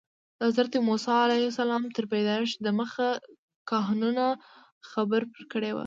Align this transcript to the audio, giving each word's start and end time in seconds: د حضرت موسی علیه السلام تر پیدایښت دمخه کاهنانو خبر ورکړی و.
د 0.37 0.39
حضرت 0.49 0.73
موسی 0.87 1.15
علیه 1.27 1.45
السلام 1.51 1.83
تر 1.95 2.03
پیدایښت 2.13 2.57
دمخه 2.67 3.09
کاهنانو 3.71 4.27
خبر 4.91 5.21
ورکړی 5.33 5.71
و. 5.73 5.77